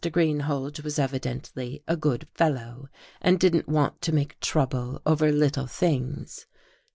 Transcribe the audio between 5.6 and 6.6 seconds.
things.